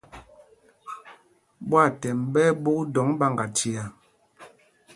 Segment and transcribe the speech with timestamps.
[1.67, 3.83] Ɓwaathɛmb ɓɛ́ ɛ́ ɓûk dɔŋ ɓaŋgachia.